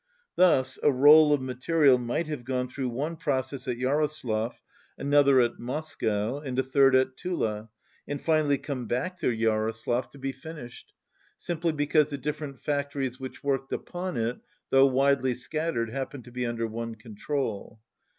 [0.35, 4.59] Thus a roll of material might have gon« through one process at Jaroslav,
[4.97, 7.69] another at Moscow, and a third at Tula,
[8.07, 10.93] and finally come back to Jaroslav 144 to be finished,
[11.37, 14.39] simply because the different fac tories which worked upon it,
[14.71, 17.79] though widely scat tered, happened to be under one control.